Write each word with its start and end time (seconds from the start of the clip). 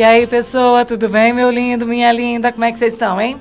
E 0.00 0.02
aí, 0.02 0.26
pessoa, 0.26 0.82
tudo 0.82 1.10
bem, 1.10 1.30
meu 1.30 1.50
lindo, 1.50 1.84
minha 1.86 2.10
linda? 2.10 2.50
Como 2.50 2.64
é 2.64 2.72
que 2.72 2.78
vocês 2.78 2.94
estão, 2.94 3.20
hein? 3.20 3.38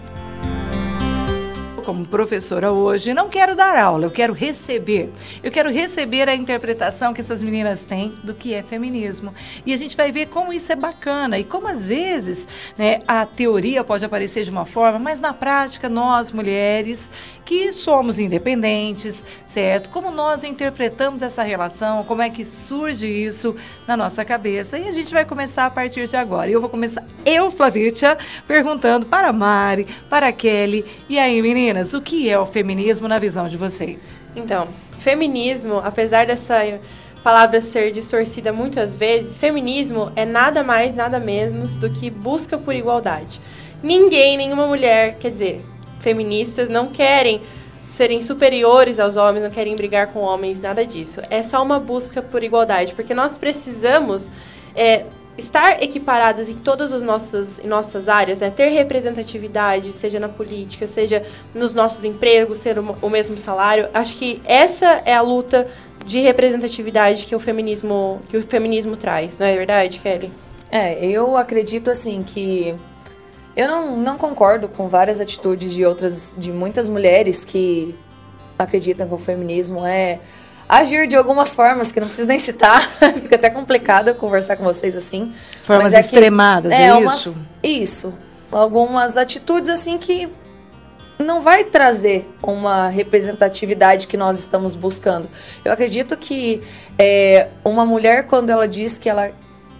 Como 1.89 2.05
professora 2.05 2.71
hoje, 2.71 3.15
não 3.15 3.27
quero 3.29 3.55
dar 3.55 3.75
aula, 3.75 4.05
eu 4.05 4.11
quero 4.11 4.31
receber. 4.31 5.11
Eu 5.41 5.49
quero 5.49 5.71
receber 5.71 6.29
a 6.29 6.35
interpretação 6.35 7.15
que 7.15 7.19
essas 7.19 7.41
meninas 7.41 7.83
têm 7.83 8.13
do 8.23 8.35
que 8.35 8.53
é 8.53 8.61
feminismo. 8.61 9.33
E 9.65 9.73
a 9.73 9.75
gente 9.75 9.97
vai 9.97 10.11
ver 10.11 10.27
como 10.27 10.53
isso 10.53 10.71
é 10.71 10.75
bacana 10.75 11.39
e 11.39 11.43
como 11.43 11.67
às 11.67 11.83
vezes 11.83 12.47
né, 12.77 12.99
a 13.07 13.25
teoria 13.25 13.83
pode 13.83 14.05
aparecer 14.05 14.43
de 14.43 14.51
uma 14.51 14.65
forma, 14.65 14.99
mas 14.99 15.19
na 15.19 15.33
prática 15.33 15.89
nós, 15.89 16.31
mulheres, 16.31 17.09
que 17.43 17.73
somos 17.73 18.19
independentes, 18.19 19.25
certo? 19.43 19.89
Como 19.89 20.11
nós 20.11 20.43
interpretamos 20.43 21.23
essa 21.23 21.41
relação, 21.41 22.03
como 22.03 22.21
é 22.21 22.29
que 22.29 22.45
surge 22.45 23.07
isso 23.07 23.55
na 23.87 23.97
nossa 23.97 24.23
cabeça. 24.23 24.77
E 24.77 24.87
a 24.87 24.91
gente 24.91 25.11
vai 25.11 25.25
começar 25.25 25.65
a 25.65 25.71
partir 25.71 26.07
de 26.07 26.15
agora. 26.15 26.51
Eu 26.51 26.61
vou 26.61 26.69
começar, 26.69 27.03
eu, 27.25 27.49
Flavícia, 27.49 28.15
perguntando 28.47 29.07
para 29.07 29.29
a 29.29 29.33
Mari, 29.33 29.87
para 30.07 30.27
a 30.27 30.31
Kelly. 30.31 30.85
E 31.09 31.17
aí, 31.17 31.41
meninas? 31.41 31.78
Meninas, 31.79 31.93
o 31.93 32.01
que 32.01 32.29
é 32.29 32.37
o 32.37 32.45
feminismo 32.45 33.07
na 33.07 33.17
visão 33.17 33.47
de 33.47 33.57
vocês? 33.57 34.19
Então, 34.35 34.67
feminismo, 34.99 35.77
apesar 35.77 36.25
dessa 36.25 36.79
palavra 37.23 37.61
ser 37.61 37.91
distorcida 37.91 38.51
muitas 38.51 38.95
vezes, 38.95 39.39
feminismo 39.39 40.11
é 40.15 40.25
nada 40.25 40.63
mais, 40.63 40.93
nada 40.93 41.19
menos 41.19 41.75
do 41.75 41.89
que 41.89 42.09
busca 42.09 42.57
por 42.57 42.75
igualdade. 42.75 43.39
Ninguém, 43.81 44.37
nenhuma 44.37 44.67
mulher, 44.67 45.17
quer 45.19 45.31
dizer, 45.31 45.61
feministas 46.01 46.69
não 46.69 46.87
querem 46.87 47.41
serem 47.87 48.21
superiores 48.21 48.99
aos 48.99 49.15
homens, 49.15 49.43
não 49.43 49.49
querem 49.49 49.75
brigar 49.75 50.07
com 50.07 50.19
homens, 50.19 50.61
nada 50.61 50.85
disso. 50.85 51.21
É 51.29 51.43
só 51.43 51.63
uma 51.63 51.79
busca 51.79 52.21
por 52.21 52.43
igualdade, 52.43 52.93
porque 52.93 53.13
nós 53.13 53.37
precisamos 53.37 54.29
é, 54.75 55.05
estar 55.39 55.81
equiparadas 55.81 56.49
em 56.49 56.55
todas 56.55 56.93
as 56.93 57.01
nossas, 57.01 57.61
nossas 57.63 58.07
áreas, 58.07 58.41
né? 58.41 58.49
ter 58.49 58.69
representatividade, 58.69 59.91
seja 59.91 60.19
na 60.19 60.29
política, 60.29 60.87
seja 60.87 61.25
nos 61.53 61.73
nossos 61.73 62.03
empregos, 62.03 62.59
ser 62.59 62.77
o 62.79 63.09
mesmo 63.09 63.37
salário, 63.37 63.89
acho 63.93 64.17
que 64.17 64.41
essa 64.45 65.01
é 65.05 65.15
a 65.15 65.21
luta 65.21 65.67
de 66.05 66.19
representatividade 66.19 67.25
que 67.25 67.35
o 67.35 67.39
feminismo 67.39 68.21
que 68.29 68.37
o 68.37 68.43
feminismo 68.43 68.95
traz, 68.95 69.39
não 69.39 69.47
é 69.47 69.55
verdade, 69.55 69.99
Kelly? 69.99 70.31
É, 70.71 71.03
eu 71.05 71.35
acredito 71.35 71.89
assim 71.89 72.23
que 72.23 72.75
eu 73.55 73.67
não, 73.67 73.97
não 73.97 74.17
concordo 74.17 74.67
com 74.67 74.87
várias 74.87 75.19
atitudes 75.19 75.73
de 75.73 75.85
outras 75.85 76.33
de 76.37 76.51
muitas 76.51 76.87
mulheres 76.87 77.43
que 77.43 77.95
acreditam 78.57 79.07
que 79.07 79.13
o 79.13 79.17
feminismo 79.17 79.85
é 79.85 80.19
agir 80.69 81.07
de 81.07 81.15
algumas 81.15 81.55
formas 81.55 81.91
que 81.91 81.99
não 81.99 82.05
preciso 82.05 82.27
nem 82.27 82.37
citar, 82.37 82.87
fica 83.19 83.35
até 83.35 83.49
complicado 83.49 84.13
conversar 84.13 84.55
com 84.55 84.63
vocês 84.63 84.95
assim. 84.95 85.33
Formas 85.63 85.93
é 85.93 85.99
extremadas, 85.99 86.71
é, 86.71 86.89
é 86.89 87.01
isso? 87.01 87.37
Isso. 87.63 88.13
Algumas 88.51 89.17
atitudes 89.17 89.67
assim 89.67 89.97
que 89.97 90.29
não 91.17 91.41
vai 91.41 91.63
trazer 91.63 92.29
uma 92.41 92.87
representatividade 92.87 94.07
que 94.07 94.15
nós 94.15 94.37
estamos 94.37 94.75
buscando. 94.75 95.27
Eu 95.65 95.73
acredito 95.73 96.15
que 96.15 96.61
é, 96.97 97.49
uma 97.65 97.85
mulher, 97.85 98.27
quando 98.27 98.51
ela 98.51 98.67
diz 98.67 98.97
que 98.99 99.09
ela 99.09 99.31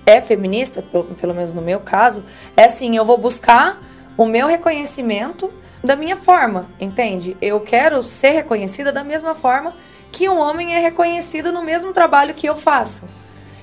é 0.06 0.20
feminista, 0.20 0.82
pelo, 0.82 1.04
pelo 1.04 1.34
menos 1.36 1.54
no 1.54 1.62
meu 1.62 1.80
caso, 1.80 2.24
é 2.58 2.66
assim: 2.66 2.98
eu 2.98 3.06
vou 3.06 3.18
buscar 3.18 3.80
o 4.18 4.26
meu 4.26 4.48
reconhecimento 4.48 5.54
da 5.84 5.96
minha 5.96 6.16
forma, 6.16 6.66
entende? 6.80 7.38
Eu 7.42 7.62
quero 7.62 8.04
ser 8.04 8.32
reconhecida 8.32 8.92
da 8.92 9.04
mesma 9.04 9.34
forma 9.34 9.74
que 10.12 10.28
um 10.30 10.40
homem 10.40 10.76
é 10.76 10.80
reconhecido 10.80 11.52
no 11.52 11.64
mesmo 11.64 11.92
trabalho 11.94 12.34
que 12.34 12.48
eu 12.48 12.56
faço. 12.56 13.08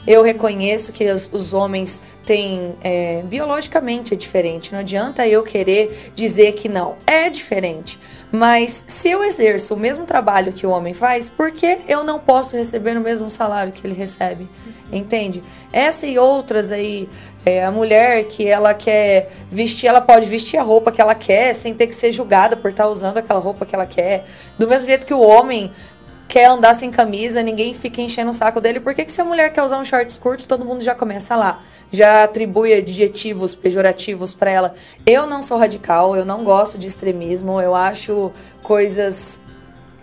Eu 0.06 0.22
reconheço 0.22 0.92
que 0.92 1.04
os, 1.10 1.28
os 1.32 1.52
homens 1.52 2.00
têm. 2.24 2.76
É, 2.80 3.22
biologicamente 3.24 4.14
é 4.14 4.16
diferente. 4.16 4.72
Não 4.72 4.78
adianta 4.78 5.26
eu 5.26 5.42
querer 5.42 6.12
dizer 6.14 6.52
que 6.52 6.68
não. 6.68 6.96
É 7.04 7.28
diferente. 7.28 7.98
Mas 8.30 8.84
se 8.86 9.08
eu 9.08 9.24
exerço 9.24 9.74
o 9.74 9.76
mesmo 9.76 10.04
trabalho 10.04 10.52
que 10.52 10.66
o 10.66 10.70
homem 10.70 10.94
faz, 10.94 11.28
por 11.28 11.50
que 11.50 11.78
eu 11.88 12.04
não 12.04 12.20
posso 12.20 12.56
receber 12.56 12.96
o 12.96 13.00
mesmo 13.00 13.28
salário 13.28 13.72
que 13.72 13.84
ele 13.84 13.94
recebe? 13.94 14.48
Entende? 14.92 15.42
Essa 15.72 16.06
e 16.06 16.18
outras 16.18 16.70
aí, 16.70 17.08
é, 17.44 17.64
a 17.64 17.72
mulher 17.72 18.24
que 18.24 18.46
ela 18.46 18.74
quer 18.74 19.30
vestir, 19.50 19.88
ela 19.88 20.00
pode 20.00 20.26
vestir 20.26 20.58
a 20.58 20.62
roupa 20.62 20.92
que 20.92 21.00
ela 21.00 21.14
quer 21.14 21.54
sem 21.54 21.74
ter 21.74 21.88
que 21.88 21.94
ser 21.94 22.12
julgada 22.12 22.56
por 22.56 22.70
estar 22.70 22.88
usando 22.88 23.18
aquela 23.18 23.40
roupa 23.40 23.66
que 23.66 23.74
ela 23.74 23.86
quer. 23.86 24.24
Do 24.56 24.68
mesmo 24.68 24.86
jeito 24.86 25.06
que 25.06 25.14
o 25.14 25.20
homem 25.20 25.72
quer 26.28 26.46
andar 26.46 26.74
sem 26.74 26.90
camisa, 26.90 27.42
ninguém 27.42 27.72
fica 27.72 28.00
enchendo 28.00 28.30
o 28.30 28.34
saco 28.34 28.60
dele. 28.60 28.80
Por 28.80 28.94
que, 28.94 29.04
que 29.04 29.12
se 29.12 29.20
a 29.20 29.24
mulher 29.24 29.52
quer 29.52 29.62
usar 29.62 29.78
um 29.78 29.84
shorts 29.84 30.18
curto, 30.18 30.46
todo 30.46 30.64
mundo 30.64 30.82
já 30.82 30.94
começa 30.94 31.36
lá? 31.36 31.62
Já 31.90 32.24
atribui 32.24 32.74
adjetivos 32.74 33.54
pejorativos 33.54 34.34
para 34.34 34.50
ela. 34.50 34.74
Eu 35.06 35.26
não 35.26 35.40
sou 35.42 35.56
radical, 35.56 36.16
eu 36.16 36.24
não 36.24 36.42
gosto 36.42 36.76
de 36.76 36.86
extremismo, 36.86 37.60
eu 37.60 37.74
acho 37.74 38.32
coisas 38.62 39.40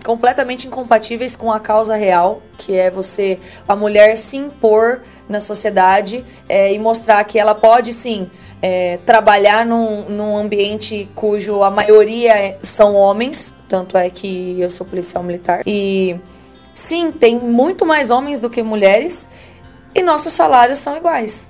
completamente 0.03 0.67
incompatíveis 0.67 1.35
com 1.35 1.51
a 1.51 1.59
causa 1.59 1.95
real, 1.95 2.41
que 2.57 2.75
é 2.75 2.91
você, 2.91 3.39
a 3.67 3.75
mulher 3.75 4.17
se 4.17 4.35
impor 4.37 5.01
na 5.29 5.39
sociedade 5.39 6.25
é, 6.47 6.73
e 6.73 6.79
mostrar 6.79 7.23
que 7.23 7.39
ela 7.39 7.55
pode 7.55 7.93
sim 7.93 8.29
é, 8.65 8.97
trabalhar 9.05 9.65
num, 9.65 10.07
num 10.07 10.37
ambiente 10.37 11.09
cujo 11.13 11.61
a 11.61 11.69
maioria 11.69 12.57
são 12.61 12.95
homens, 12.95 13.53
tanto 13.67 13.97
é 13.97 14.09
que 14.09 14.55
eu 14.57 14.69
sou 14.69 14.87
policial 14.87 15.21
militar. 15.21 15.63
E 15.67 16.15
sim, 16.73 17.11
tem 17.11 17.37
muito 17.37 17.85
mais 17.85 18.09
homens 18.09 18.39
do 18.39 18.49
que 18.49 18.63
mulheres 18.63 19.27
e 19.93 20.01
nossos 20.01 20.31
salários 20.31 20.79
são 20.79 20.95
iguais. 20.95 21.49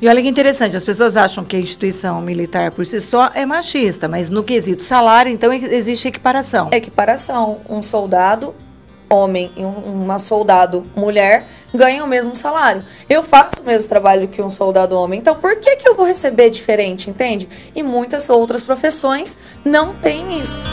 E 0.00 0.06
olha 0.06 0.22
que 0.22 0.28
interessante, 0.28 0.76
as 0.76 0.84
pessoas 0.84 1.16
acham 1.16 1.44
que 1.44 1.56
a 1.56 1.58
instituição 1.58 2.20
militar 2.20 2.70
por 2.70 2.86
si 2.86 3.00
só 3.00 3.32
é 3.34 3.44
machista, 3.44 4.06
mas 4.06 4.30
no 4.30 4.44
quesito 4.44 4.80
salário, 4.80 5.32
então 5.32 5.52
existe 5.52 6.06
equiparação. 6.06 6.68
Equiparação. 6.70 7.62
Um 7.68 7.82
soldado 7.82 8.54
homem 9.08 9.50
e 9.56 9.64
uma 9.64 10.18
soldado 10.18 10.86
mulher 10.94 11.46
ganham 11.74 12.06
o 12.06 12.08
mesmo 12.08 12.34
salário. 12.34 12.84
Eu 13.08 13.22
faço 13.22 13.60
o 13.60 13.64
mesmo 13.64 13.88
trabalho 13.88 14.28
que 14.28 14.42
um 14.42 14.48
soldado 14.48 14.96
homem, 14.96 15.18
então 15.18 15.34
por 15.34 15.56
que, 15.56 15.76
que 15.76 15.88
eu 15.88 15.94
vou 15.94 16.06
receber 16.06 16.50
diferente, 16.50 17.10
entende? 17.10 17.48
E 17.74 17.82
muitas 17.82 18.28
outras 18.28 18.62
profissões 18.62 19.38
não 19.64 19.94
têm 19.94 20.40
isso. 20.40 20.66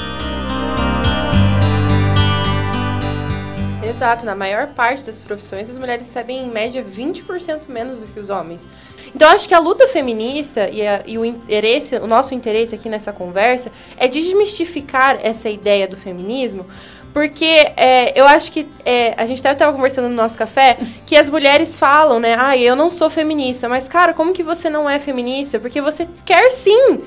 Exato, 3.96 4.26
na 4.26 4.36
maior 4.36 4.68
parte 4.68 5.06
das 5.06 5.22
profissões 5.22 5.70
as 5.70 5.78
mulheres 5.78 6.06
recebem 6.06 6.46
em 6.46 6.50
média 6.50 6.84
20% 6.84 7.70
menos 7.70 8.00
do 8.00 8.08
que 8.08 8.20
os 8.20 8.30
homens. 8.30 8.68
Então 9.16 9.30
acho 9.30 9.48
que 9.48 9.54
a 9.54 9.60
luta 9.60 9.88
feminista 9.88 10.70
e, 10.70 10.86
a, 10.86 11.02
e 11.06 11.18
o 11.18 11.24
interesse, 11.24 11.96
o 11.96 12.06
nosso 12.06 12.34
interesse 12.34 12.76
aqui 12.76 12.90
nessa 12.90 13.14
conversa 13.14 13.72
é 13.96 14.10
desmistificar 14.10 15.20
essa 15.24 15.50
ideia 15.50 15.88
do 15.88 15.96
feminismo, 15.96 16.66
porque 17.16 17.72
é, 17.78 18.12
eu 18.20 18.28
acho 18.28 18.52
que 18.52 18.68
é, 18.84 19.14
a 19.16 19.26
gente 19.26 19.38
estava 19.38 19.72
conversando 19.72 20.10
no 20.10 20.16
nosso 20.16 20.38
café 20.38 20.78
que 21.06 21.16
as 21.16 21.30
mulheres 21.30 21.80
falam, 21.80 22.20
né? 22.20 22.36
Ah, 22.38 22.58
eu 22.58 22.76
não 22.76 22.92
sou 22.92 23.10
feminista. 23.10 23.70
Mas, 23.70 23.88
cara, 23.88 24.14
como 24.14 24.34
que 24.34 24.44
você 24.44 24.70
não 24.70 24.90
é 24.90 25.00
feminista? 25.00 25.58
Porque 25.58 25.80
você 25.80 26.10
quer 26.26 26.52
sim 26.52 27.00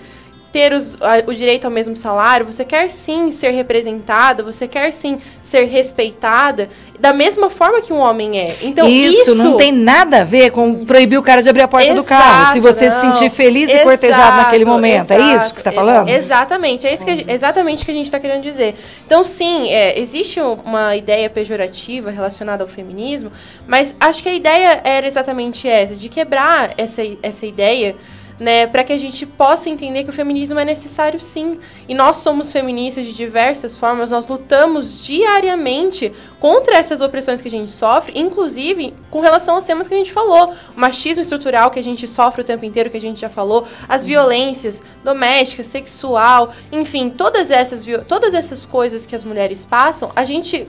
ter 0.53 0.73
os, 0.73 0.97
o 1.27 1.35
direito 1.35 1.67
ao 1.67 1.71
mesmo 1.71 1.97
salário, 1.97 2.47
você 2.47 2.65
quer 2.65 2.89
sim 2.89 3.31
ser 3.31 3.51
representada, 3.51 4.43
você 4.43 4.67
quer 4.67 4.93
sim 4.93 5.19
ser 5.43 5.65
respeitada 5.65 6.69
da 6.99 7.13
mesma 7.13 7.49
forma 7.49 7.81
que 7.81 7.93
um 7.93 7.99
homem 7.99 8.39
é. 8.41 8.57
Então 8.63 8.89
isso, 8.89 9.23
isso 9.23 9.35
não 9.35 9.57
tem 9.57 9.71
nada 9.71 10.23
a 10.23 10.25
ver 10.25 10.51
com 10.51 10.85
proibir 10.85 11.19
o 11.19 11.23
cara 11.23 11.43
de 11.43 11.49
abrir 11.49 11.63
a 11.63 11.69
porta 11.69 11.87
exato, 11.87 12.03
do 12.03 12.07
carro, 12.07 12.53
se 12.53 12.61
você 12.61 12.89
não. 12.89 12.95
se 12.95 13.01
sentir 13.01 13.31
feliz 13.31 13.69
exato, 13.69 13.83
e 13.83 13.85
cortejado 13.85 14.37
naquele 14.39 14.65
momento. 14.65 15.13
Exato, 15.13 15.23
é 15.23 15.37
isso 15.37 15.55
que 15.55 15.61
você 15.61 15.69
está 15.69 15.73
falando? 15.73 16.09
Exatamente, 16.09 16.87
é 16.87 16.95
isso 16.95 17.05
que 17.05 17.25
exatamente 17.29 17.85
que 17.85 17.91
a 17.91 17.95
gente 17.95 18.07
está 18.07 18.19
querendo 18.19 18.43
dizer. 18.43 18.75
Então 19.07 19.23
sim, 19.23 19.71
é, 19.71 19.99
existe 20.01 20.41
uma 20.41 20.97
ideia 20.97 21.31
pejorativa 21.31 22.11
relacionada 22.11 22.65
ao 22.65 22.69
feminismo, 22.69 23.31
mas 23.67 23.95
acho 24.01 24.23
que 24.23 24.29
a 24.29 24.35
ideia 24.35 24.81
era 24.83 25.07
exatamente 25.07 25.69
essa, 25.69 25.95
de 25.95 26.09
quebrar 26.09 26.73
essa, 26.77 27.03
essa 27.23 27.47
ideia 27.47 27.95
né, 28.39 28.67
para 28.67 28.85
que 28.85 28.93
a 28.93 28.99
gente 28.99 29.27
possa 29.27 29.69
entender 29.69 30.05
que 30.05 30.11
o 30.11 30.13
feminismo 30.13 30.59
é 30.59 30.65
necessário 30.65 31.19
sim. 31.21 31.59
E 31.89 31.95
nós 31.95 32.19
somos 32.19 32.53
feministas 32.53 33.05
de 33.05 33.13
diversas 33.13 33.77
formas, 33.77 34.11
nós 34.11 34.27
lutamos 34.27 35.03
diariamente 35.03 36.13
contra 36.39 36.77
essas 36.77 37.01
opressões 37.01 37.41
que 37.41 37.49
a 37.49 37.51
gente 37.51 37.73
sofre, 37.73 38.19
inclusive 38.19 38.95
com 39.11 39.21
relação 39.21 39.57
aos 39.57 39.65
temas 39.65 39.89
que 39.89 39.95
a 39.95 39.99
gente 39.99 40.13
falou, 40.13 40.55
o 40.77 40.81
machismo 40.81 41.23
estrutural 41.23 41.71
que 41.71 41.81
a 41.81 41.85
gente 41.85 42.07
sofre 42.07 42.43
o 42.43 42.45
tempo 42.45 42.65
inteiro, 42.65 42.91
que 42.91 42.97
a 42.97 43.01
gente 43.01 43.21
já 43.21 43.29
falou, 43.29 43.67
as 43.89 44.07
violências 44.07 44.83
domésticas, 45.03 45.67
sexual, 45.67 46.53
enfim, 46.71 47.11
todas 47.11 47.51
essas 47.51 47.85
todas 48.07 48.35
essas 48.35 48.65
coisas 48.65 49.07
que 49.07 49.17
as 49.17 49.25
mulheres 49.25 49.65
passam, 49.65 50.13
a 50.15 50.25
gente 50.25 50.67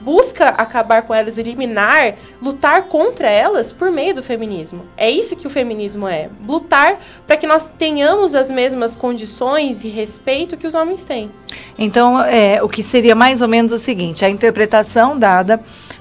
busca 0.00 0.48
acabar 0.48 1.02
com 1.02 1.14
elas, 1.14 1.38
eliminar, 1.38 2.14
lutar 2.40 2.84
contra 2.84 3.28
elas 3.28 3.70
por 3.72 3.90
meio 3.90 4.14
do 4.14 4.22
feminismo. 4.22 4.84
É 4.96 5.10
isso 5.10 5.36
que 5.36 5.46
o 5.46 5.50
feminismo 5.50 6.08
é. 6.08 6.28
Lutar 6.46 6.98
para 7.26 7.36
que 7.36 7.46
nós 7.46 7.68
tenhamos 7.78 8.34
as 8.34 8.50
mesmas 8.50 8.96
condições 8.96 9.84
e 9.84 9.88
respeito 9.88 10.56
que 10.56 10.66
os 10.66 10.74
homens 10.74 11.04
têm. 11.04 11.30
Então, 11.78 12.20
é, 12.22 12.62
o 12.62 12.68
que 12.68 12.82
seria 12.82 13.14
mais 13.14 13.42
ou 13.42 13.48
menos 13.48 13.72
o 13.72 13.78
seguinte: 13.78 14.24
a 14.24 14.30
interpretação 14.30 15.18
dada 15.18 15.60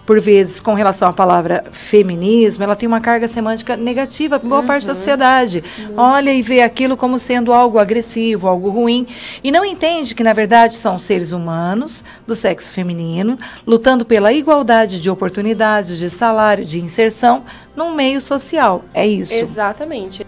por 0.09 0.19
vezes, 0.19 0.59
com 0.59 0.73
relação 0.73 1.07
à 1.07 1.13
palavra 1.13 1.63
feminismo, 1.71 2.63
ela 2.63 2.75
tem 2.75 2.87
uma 2.87 2.99
carga 2.99 3.27
semântica 3.27 3.77
negativa 3.77 4.39
para 4.39 4.49
boa 4.49 4.61
uhum. 4.61 4.65
parte 4.65 4.87
da 4.87 4.93
uhum. 4.93 4.95
sociedade. 4.95 5.63
Uhum. 5.77 5.93
Olha 5.97 6.33
e 6.33 6.41
vê 6.41 6.63
aquilo 6.63 6.97
como 6.97 7.19
sendo 7.19 7.53
algo 7.53 7.77
agressivo, 7.77 8.47
algo 8.47 8.71
ruim, 8.71 9.05
e 9.43 9.51
não 9.51 9.63
entende 9.63 10.15
que, 10.15 10.23
na 10.23 10.33
verdade, 10.33 10.77
são 10.77 10.97
seres 10.97 11.31
humanos 11.31 12.03
do 12.25 12.33
sexo 12.33 12.71
feminino, 12.71 13.37
lutando 13.67 14.03
pela 14.03 14.33
igualdade 14.33 14.99
de 14.99 15.11
oportunidades, 15.11 15.99
de 15.99 16.09
salário, 16.09 16.65
de 16.65 16.81
inserção 16.81 17.43
num 17.75 17.93
meio 17.93 18.19
social. 18.19 18.83
É 18.95 19.05
isso. 19.05 19.35
Exatamente. 19.35 20.25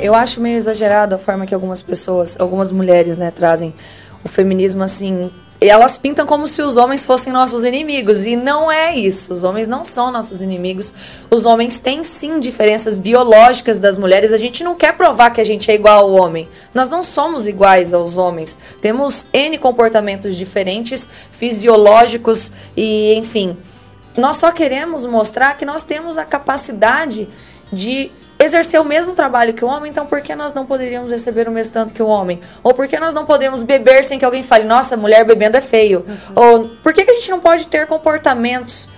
Eu 0.00 0.14
acho 0.14 0.40
meio 0.40 0.56
exagerado 0.56 1.14
a 1.14 1.18
forma 1.18 1.44
que 1.44 1.54
algumas 1.54 1.82
pessoas, 1.82 2.40
algumas 2.40 2.72
mulheres, 2.72 3.18
né, 3.18 3.30
trazem 3.30 3.74
o 4.24 4.28
feminismo 4.28 4.82
assim. 4.82 5.30
Elas 5.60 5.96
pintam 5.96 6.26
como 6.26 6.46
se 6.46 6.60
os 6.60 6.76
homens 6.76 7.06
fossem 7.06 7.32
nossos 7.32 7.64
inimigos. 7.64 8.24
E 8.24 8.36
não 8.36 8.70
é 8.70 8.94
isso. 8.94 9.32
Os 9.32 9.44
homens 9.44 9.68
não 9.68 9.84
são 9.84 10.10
nossos 10.10 10.42
inimigos. 10.42 10.92
Os 11.30 11.46
homens 11.46 11.78
têm 11.78 12.02
sim 12.02 12.38
diferenças 12.40 12.98
biológicas 12.98 13.80
das 13.80 13.96
mulheres. 13.96 14.32
A 14.32 14.36
gente 14.36 14.62
não 14.64 14.74
quer 14.74 14.94
provar 14.96 15.30
que 15.30 15.40
a 15.40 15.44
gente 15.44 15.70
é 15.70 15.74
igual 15.74 16.04
ao 16.04 16.12
homem. 16.12 16.48
Nós 16.74 16.90
não 16.90 17.02
somos 17.02 17.46
iguais 17.46 17.94
aos 17.94 18.18
homens. 18.18 18.58
Temos 18.80 19.26
N 19.32 19.56
comportamentos 19.56 20.36
diferentes, 20.36 21.08
fisiológicos 21.30 22.50
e, 22.76 23.14
enfim. 23.14 23.56
Nós 24.16 24.36
só 24.36 24.52
queremos 24.52 25.06
mostrar 25.06 25.56
que 25.56 25.64
nós 25.64 25.82
temos 25.82 26.18
a 26.18 26.24
capacidade 26.24 27.28
de 27.72 28.10
exercer 28.38 28.80
o 28.80 28.84
mesmo 28.84 29.12
trabalho 29.12 29.54
que 29.54 29.64
o 29.64 29.68
homem, 29.68 29.90
então 29.90 30.06
por 30.06 30.20
que 30.20 30.34
nós 30.34 30.52
não 30.52 30.66
poderíamos 30.66 31.10
receber 31.10 31.48
o 31.48 31.52
mesmo 31.52 31.72
tanto 31.72 31.92
que 31.92 32.02
o 32.02 32.06
homem? 32.06 32.40
Ou 32.62 32.74
por 32.74 32.88
que 32.88 32.98
nós 32.98 33.14
não 33.14 33.24
podemos 33.24 33.62
beber 33.62 34.02
sem 34.04 34.18
que 34.18 34.24
alguém 34.24 34.42
fale, 34.42 34.64
nossa, 34.64 34.96
mulher 34.96 35.24
bebendo 35.24 35.56
é 35.56 35.60
feio? 35.60 36.04
Uhum. 36.06 36.16
Ou 36.34 36.68
por 36.82 36.92
que, 36.92 37.04
que 37.04 37.10
a 37.10 37.14
gente 37.14 37.30
não 37.30 37.40
pode 37.40 37.66
ter 37.68 37.86
comportamentos 37.86 38.88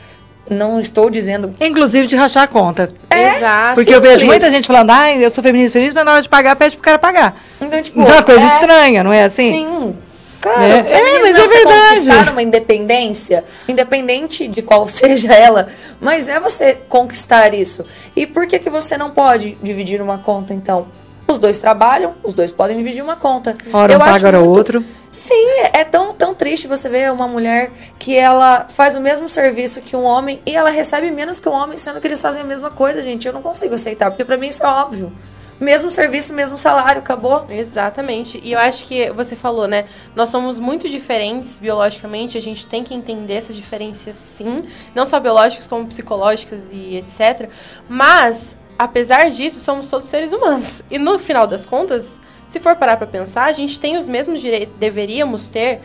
não 0.48 0.78
estou 0.78 1.10
dizendo. 1.10 1.52
Inclusive 1.60 2.06
de 2.06 2.14
rachar 2.14 2.44
a 2.44 2.46
conta. 2.46 2.92
É, 3.10 3.36
Exato. 3.36 3.74
Porque 3.74 3.92
Simples. 3.92 3.96
eu 3.96 4.00
vejo 4.00 4.26
muita 4.26 4.50
gente 4.50 4.66
falando, 4.66 4.90
ah, 4.90 5.12
eu 5.12 5.30
sou 5.30 5.42
feminista 5.42 5.78
feliz, 5.78 5.92
mas 5.92 6.04
na 6.04 6.12
hora 6.12 6.22
de 6.22 6.28
pagar, 6.28 6.54
pede 6.54 6.76
pro 6.76 6.84
cara 6.84 6.98
pagar. 6.98 7.42
Então, 7.60 7.82
tipo. 7.82 8.00
Então 8.00 8.12
é 8.12 8.16
uma 8.16 8.22
coisa 8.22 8.44
é... 8.44 8.46
estranha, 8.46 9.02
não 9.02 9.12
é 9.12 9.24
assim? 9.24 9.50
Sim. 9.50 9.96
Claro, 10.46 10.62
é, 10.62 10.78
é 10.78 11.18
mas 11.18 11.36
é 11.36 11.46
verdade. 11.46 11.88
conquistar 11.88 12.30
uma 12.30 12.40
independência, 12.42 13.44
independente 13.66 14.46
de 14.46 14.62
qual 14.62 14.86
seja 14.88 15.32
ela, 15.34 15.68
mas 16.00 16.28
é 16.28 16.38
você 16.38 16.78
conquistar 16.88 17.52
isso. 17.52 17.84
E 18.14 18.26
por 18.26 18.46
que, 18.46 18.60
que 18.60 18.70
você 18.70 18.96
não 18.96 19.10
pode 19.10 19.58
dividir 19.60 20.00
uma 20.00 20.18
conta, 20.18 20.54
então? 20.54 20.86
Os 21.26 21.40
dois 21.40 21.58
trabalham, 21.58 22.14
os 22.22 22.32
dois 22.32 22.52
podem 22.52 22.76
dividir 22.76 23.02
uma 23.02 23.16
conta. 23.16 23.56
Ora 23.72 23.92
Eu 23.92 23.96
um 23.96 24.00
paga, 24.00 24.28
ora 24.28 24.38
muito... 24.38 24.56
outro. 24.56 24.84
Sim, 25.10 25.48
é 25.72 25.82
tão, 25.82 26.12
tão 26.12 26.32
triste 26.32 26.68
você 26.68 26.88
ver 26.88 27.10
uma 27.10 27.26
mulher 27.26 27.72
que 27.98 28.16
ela 28.16 28.66
faz 28.68 28.94
o 28.94 29.00
mesmo 29.00 29.28
serviço 29.28 29.80
que 29.80 29.96
um 29.96 30.04
homem 30.04 30.40
e 30.46 30.54
ela 30.54 30.70
recebe 30.70 31.10
menos 31.10 31.40
que 31.40 31.48
um 31.48 31.52
homem, 31.52 31.76
sendo 31.76 32.00
que 32.00 32.06
eles 32.06 32.22
fazem 32.22 32.42
a 32.42 32.44
mesma 32.44 32.70
coisa, 32.70 33.02
gente. 33.02 33.26
Eu 33.26 33.32
não 33.32 33.42
consigo 33.42 33.74
aceitar, 33.74 34.10
porque 34.10 34.24
para 34.24 34.36
mim 34.36 34.46
isso 34.46 34.62
é 34.62 34.68
óbvio 34.68 35.12
mesmo 35.58 35.90
serviço, 35.90 36.34
mesmo 36.34 36.58
salário, 36.58 37.00
acabou. 37.00 37.46
Exatamente. 37.48 38.40
E 38.42 38.52
eu 38.52 38.58
acho 38.58 38.84
que 38.84 39.10
você 39.10 39.34
falou, 39.34 39.66
né? 39.66 39.86
Nós 40.14 40.30
somos 40.30 40.58
muito 40.58 40.88
diferentes 40.88 41.58
biologicamente, 41.58 42.36
a 42.36 42.42
gente 42.42 42.66
tem 42.66 42.82
que 42.82 42.94
entender 42.94 43.34
essas 43.34 43.56
diferenças 43.56 44.16
sim, 44.16 44.64
não 44.94 45.06
só 45.06 45.18
biológicas 45.18 45.66
como 45.66 45.86
psicológicas 45.86 46.68
e 46.70 46.96
etc. 46.96 47.48
Mas, 47.88 48.56
apesar 48.78 49.30
disso, 49.30 49.60
somos 49.60 49.88
todos 49.88 50.06
seres 50.06 50.32
humanos. 50.32 50.82
E 50.90 50.98
no 50.98 51.18
final 51.18 51.46
das 51.46 51.64
contas, 51.64 52.20
se 52.48 52.60
for 52.60 52.76
parar 52.76 52.96
para 52.96 53.06
pensar, 53.06 53.46
a 53.46 53.52
gente 53.52 53.80
tem 53.80 53.96
os 53.96 54.06
mesmos 54.06 54.40
direitos, 54.40 54.74
deveríamos 54.78 55.48
ter 55.48 55.80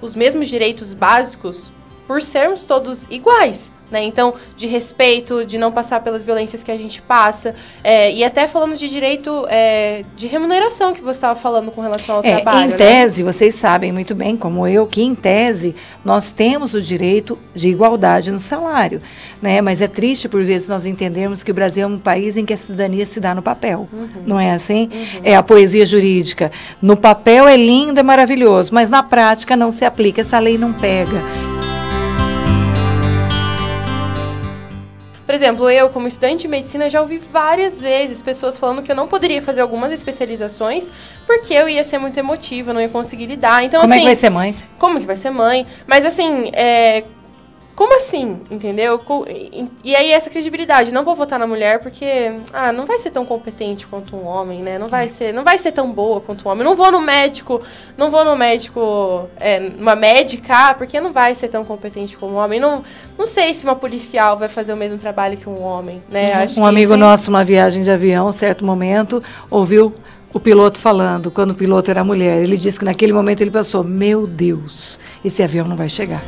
os 0.00 0.14
mesmos 0.14 0.48
direitos 0.48 0.92
básicos 0.92 1.70
por 2.06 2.22
sermos 2.22 2.66
todos 2.66 3.10
iguais. 3.10 3.72
Né? 3.94 4.02
Então, 4.02 4.34
de 4.56 4.66
respeito, 4.66 5.44
de 5.44 5.56
não 5.56 5.70
passar 5.70 6.00
pelas 6.02 6.24
violências 6.24 6.64
que 6.64 6.70
a 6.72 6.76
gente 6.76 7.00
passa. 7.00 7.54
É, 7.84 8.12
e 8.12 8.24
até 8.24 8.48
falando 8.48 8.76
de 8.76 8.88
direito 8.88 9.46
é, 9.48 10.04
de 10.16 10.26
remuneração 10.26 10.92
que 10.92 11.00
você 11.00 11.18
estava 11.18 11.38
falando 11.38 11.70
com 11.70 11.80
relação 11.80 12.16
ao 12.16 12.24
é, 12.24 12.34
trabalho. 12.34 12.66
Em 12.66 12.70
né? 12.70 12.76
tese, 12.76 13.22
vocês 13.22 13.54
sabem 13.54 13.92
muito 13.92 14.12
bem, 14.12 14.36
como 14.36 14.66
eu, 14.66 14.84
que 14.84 15.00
em 15.00 15.14
tese 15.14 15.76
nós 16.04 16.32
temos 16.32 16.74
o 16.74 16.82
direito 16.82 17.38
de 17.54 17.68
igualdade 17.68 18.32
no 18.32 18.40
salário. 18.40 19.00
Né? 19.40 19.60
Mas 19.60 19.80
é 19.80 19.86
triste 19.86 20.28
por 20.28 20.42
vezes 20.42 20.68
nós 20.68 20.86
entendermos 20.86 21.44
que 21.44 21.52
o 21.52 21.54
Brasil 21.54 21.84
é 21.84 21.86
um 21.86 21.96
país 21.96 22.36
em 22.36 22.44
que 22.44 22.52
a 22.52 22.56
cidadania 22.56 23.06
se 23.06 23.20
dá 23.20 23.32
no 23.32 23.42
papel. 23.42 23.88
Uhum. 23.92 24.08
Não 24.26 24.40
é 24.40 24.50
assim? 24.50 24.90
Uhum. 24.92 25.20
É 25.22 25.36
a 25.36 25.42
poesia 25.42 25.86
jurídica. 25.86 26.50
No 26.82 26.96
papel 26.96 27.46
é 27.46 27.56
lindo, 27.56 28.00
é 28.00 28.02
maravilhoso, 28.02 28.74
mas 28.74 28.90
na 28.90 29.04
prática 29.04 29.56
não 29.56 29.70
se 29.70 29.84
aplica, 29.84 30.20
essa 30.20 30.40
lei 30.40 30.58
não 30.58 30.72
pega. 30.72 31.53
Por 35.34 35.38
exemplo, 35.38 35.68
eu, 35.68 35.90
como 35.90 36.06
estudante 36.06 36.42
de 36.42 36.48
medicina, 36.48 36.88
já 36.88 37.00
ouvi 37.00 37.18
várias 37.18 37.80
vezes 37.80 38.22
pessoas 38.22 38.56
falando 38.56 38.84
que 38.84 38.92
eu 38.92 38.94
não 38.94 39.08
poderia 39.08 39.42
fazer 39.42 39.62
algumas 39.62 39.90
especializações 39.90 40.88
porque 41.26 41.52
eu 41.52 41.68
ia 41.68 41.82
ser 41.82 41.98
muito 41.98 42.16
emotiva, 42.16 42.72
não 42.72 42.80
ia 42.80 42.88
conseguir 42.88 43.26
lidar. 43.26 43.64
Então, 43.64 43.80
como 43.80 43.92
assim, 43.92 44.02
é 44.02 44.06
que 44.06 44.12
assim, 44.12 44.30
vai 44.30 44.30
ser 44.30 44.30
mãe? 44.30 44.56
Como 44.78 45.00
que 45.00 45.06
vai 45.06 45.16
ser 45.16 45.30
mãe? 45.30 45.66
Mas 45.88 46.06
assim, 46.06 46.52
é, 46.52 47.02
como 47.76 47.96
assim? 47.96 48.40
Entendeu? 48.50 49.00
E 49.82 49.96
aí 49.96 50.12
essa 50.12 50.30
credibilidade, 50.30 50.92
não 50.92 51.04
vou 51.04 51.16
votar 51.16 51.38
na 51.38 51.46
mulher 51.46 51.80
porque 51.80 52.32
ah, 52.52 52.72
não 52.72 52.86
vai 52.86 53.00
ser 53.00 53.10
tão 53.10 53.24
competente 53.24 53.86
quanto 53.86 54.14
um 54.14 54.24
homem, 54.24 54.62
né? 54.62 54.78
Não 54.78 54.86
vai 54.86 55.08
ser, 55.08 55.34
não 55.34 55.42
vai 55.42 55.58
ser 55.58 55.72
tão 55.72 55.90
boa 55.90 56.20
quanto 56.20 56.46
um 56.46 56.52
homem. 56.52 56.64
Não 56.64 56.76
vou 56.76 56.92
no 56.92 57.00
médico, 57.00 57.60
não 57.96 58.10
vou 58.10 58.24
no 58.24 58.36
médico, 58.36 59.28
é, 59.40 59.72
uma 59.76 59.96
médica, 59.96 60.74
porque 60.74 61.00
não 61.00 61.12
vai 61.12 61.34
ser 61.34 61.48
tão 61.48 61.64
competente 61.64 62.16
como 62.16 62.34
um 62.34 62.36
homem. 62.36 62.60
Não, 62.60 62.84
não 63.18 63.26
sei 63.26 63.52
se 63.52 63.64
uma 63.64 63.74
policial 63.74 64.36
vai 64.36 64.48
fazer 64.48 64.72
o 64.72 64.76
mesmo 64.76 64.96
trabalho 64.96 65.36
que 65.36 65.48
um 65.48 65.60
homem, 65.60 66.00
né? 66.08 66.46
Uhum. 66.56 66.62
um 66.62 66.66
amigo 66.66 66.96
nosso, 66.96 67.28
uma 67.28 67.42
viagem 67.42 67.82
de 67.82 67.90
avião, 67.90 68.30
certo 68.30 68.64
momento, 68.64 69.20
ouviu 69.50 69.92
o 70.32 70.38
piloto 70.38 70.78
falando, 70.78 71.28
quando 71.28 71.50
o 71.50 71.54
piloto 71.54 71.90
era 71.90 72.04
mulher. 72.04 72.40
Ele 72.40 72.56
disse 72.56 72.78
que 72.78 72.84
naquele 72.84 73.12
momento 73.12 73.40
ele 73.40 73.50
pensou: 73.50 73.82
"Meu 73.82 74.28
Deus, 74.28 75.00
esse 75.24 75.42
avião 75.42 75.66
não 75.66 75.76
vai 75.76 75.88
chegar". 75.88 76.22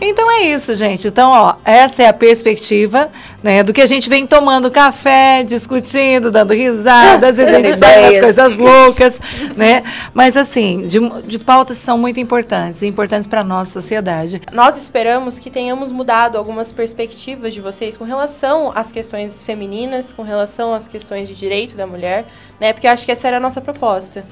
Então 0.00 0.30
é 0.30 0.42
isso, 0.42 0.74
gente. 0.74 1.08
Então, 1.08 1.30
ó, 1.32 1.56
essa 1.64 2.04
é 2.04 2.06
a 2.06 2.12
perspectiva, 2.12 3.10
né, 3.42 3.62
do 3.62 3.72
que 3.72 3.80
a 3.80 3.86
gente 3.86 4.08
vem 4.08 4.26
tomando 4.26 4.70
café, 4.70 5.42
discutindo, 5.42 6.30
dando 6.30 6.54
risada, 6.54 7.28
às 7.28 7.36
vezes 7.36 7.54
a 7.54 7.60
gente 7.60 7.74
sai 7.78 8.02
umas 8.02 8.18
coisas 8.18 8.56
loucas, 8.56 9.20
né? 9.56 9.82
Mas 10.14 10.36
assim, 10.36 10.86
de, 10.86 11.00
de 11.22 11.38
pautas 11.38 11.78
são 11.78 11.98
muito 11.98 12.20
importantes, 12.20 12.82
importantes 12.82 13.26
para 13.26 13.42
nossa 13.42 13.72
sociedade. 13.72 14.40
Nós 14.52 14.76
esperamos 14.76 15.38
que 15.38 15.50
tenhamos 15.50 15.90
mudado 15.90 16.38
algumas 16.38 16.70
perspectivas 16.70 17.52
de 17.52 17.60
vocês 17.60 17.96
com 17.96 18.04
relação 18.04 18.72
às 18.74 18.92
questões 18.92 19.42
femininas, 19.42 20.12
com 20.12 20.22
relação 20.22 20.72
às 20.72 20.86
questões 20.86 21.28
de 21.28 21.34
direito 21.34 21.76
da 21.76 21.86
mulher, 21.86 22.26
né? 22.60 22.72
Porque 22.72 22.86
eu 22.86 22.92
acho 22.92 23.04
que 23.04 23.12
essa 23.12 23.26
era 23.26 23.38
a 23.38 23.40
nossa 23.40 23.60
proposta. 23.60 24.24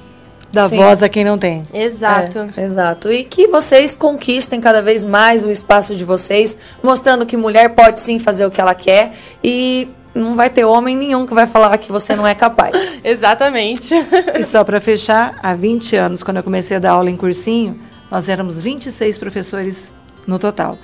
Da 0.51 0.67
Sim. 0.67 0.77
voz 0.77 1.03
a 1.03 1.09
quem 1.09 1.23
não 1.23 1.37
tem. 1.37 1.65
Exato. 1.73 2.49
É, 2.55 2.63
exato. 2.63 3.11
E 3.11 3.23
que 3.23 3.47
vocês 3.47 3.95
conquistem 3.95 4.61
cada 4.61 4.81
vez 4.81 5.03
mais 5.03 5.43
o 5.43 5.51
espaço 5.51 5.95
de 5.95 6.05
vocês, 6.05 6.57
mostrando 6.81 7.25
que 7.25 7.35
mulher 7.35 7.69
pode 7.69 7.99
sim 7.99 8.17
fazer 8.17 8.45
o 8.45 8.51
que 8.51 8.61
ela 8.61 8.73
quer 8.73 9.11
e 9.43 9.89
não 10.15 10.35
vai 10.35 10.49
ter 10.49 10.65
homem 10.65 10.95
nenhum 10.95 11.25
que 11.25 11.33
vai 11.33 11.45
falar 11.45 11.77
que 11.77 11.91
você 11.91 12.15
não 12.15 12.25
é 12.25 12.33
capaz. 12.33 12.97
Exatamente. 13.03 13.93
e 14.39 14.43
só 14.43 14.63
para 14.63 14.79
fechar, 14.79 15.37
há 15.43 15.53
20 15.53 15.95
anos, 15.95 16.23
quando 16.23 16.37
eu 16.37 16.43
comecei 16.43 16.77
a 16.77 16.79
dar 16.79 16.91
aula 16.91 17.09
em 17.09 17.17
cursinho, 17.17 17.79
nós 18.09 18.29
éramos 18.29 18.59
26 18.59 19.17
professores 19.17 19.93
no 20.25 20.39
total. 20.39 20.77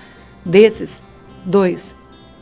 Desses, 0.46 1.01
dois 1.46 1.96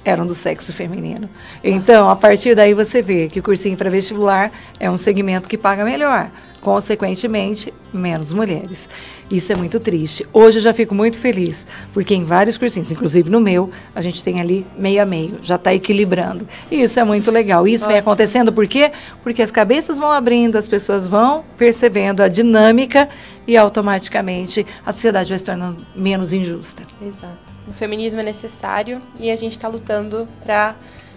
eram 0.03 0.25
do 0.25 0.33
sexo 0.33 0.73
feminino. 0.73 1.29
Então, 1.63 2.05
Nossa. 2.05 2.19
a 2.19 2.21
partir 2.21 2.55
daí 2.55 2.73
você 2.73 3.03
vê 3.03 3.27
que 3.27 3.39
o 3.39 3.43
cursinho 3.43 3.77
para 3.77 3.87
vestibular 3.87 4.51
é 4.79 4.89
um 4.89 4.97
segmento 4.97 5.47
que 5.47 5.57
paga 5.57 5.85
melhor 5.85 6.31
consequentemente, 6.61 7.73
menos 7.91 8.31
mulheres. 8.31 8.87
Isso 9.29 9.51
é 9.51 9.55
muito 9.55 9.79
triste. 9.79 10.25
Hoje 10.31 10.59
eu 10.59 10.61
já 10.61 10.73
fico 10.73 10.93
muito 10.93 11.17
feliz, 11.17 11.65
porque 11.91 12.13
em 12.13 12.23
vários 12.23 12.57
cursinhos, 12.57 12.91
inclusive 12.91 13.29
no 13.29 13.41
meu, 13.41 13.71
a 13.95 14.01
gente 14.01 14.23
tem 14.23 14.39
ali 14.39 14.65
meio 14.77 15.01
a 15.01 15.05
meio, 15.05 15.39
já 15.41 15.55
está 15.55 15.73
equilibrando. 15.73 16.47
E 16.69 16.81
isso 16.81 16.99
é 16.99 17.03
muito 17.03 17.31
legal. 17.31 17.67
Isso 17.67 17.85
Ótimo. 17.85 17.93
vem 17.93 17.99
acontecendo 17.99 18.53
por 18.53 18.67
quê? 18.67 18.91
Porque 19.23 19.41
as 19.41 19.51
cabeças 19.51 19.97
vão 19.97 20.11
abrindo, 20.11 20.55
as 20.55 20.67
pessoas 20.67 21.07
vão 21.07 21.43
percebendo 21.57 22.21
a 22.21 22.27
dinâmica 22.27 23.09
e 23.47 23.57
automaticamente 23.57 24.65
a 24.85 24.93
sociedade 24.93 25.29
vai 25.29 25.39
se 25.39 25.45
tornando 25.45 25.85
menos 25.95 26.31
injusta. 26.31 26.83
Exato. 27.01 27.55
O 27.67 27.73
feminismo 27.73 28.19
é 28.19 28.23
necessário 28.23 29.01
e 29.19 29.31
a 29.31 29.35
gente 29.35 29.53
está 29.53 29.67
lutando 29.67 30.27
para 30.43 30.75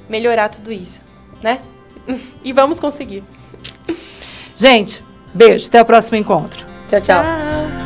melhorar 0.09 0.49
tudo 0.49 0.73
isso, 0.73 1.03
né? 1.43 1.61
E 2.45 2.53
vamos 2.53 2.79
conseguir. 2.79 3.25
Gente, 4.55 5.03
Beijo, 5.35 5.67
até 5.67 5.83
o 5.83 5.85
próximo 5.85 6.17
encontro. 6.17 6.65
Tchau, 6.87 7.01
tchau. 7.01 7.23
tchau. 7.23 7.84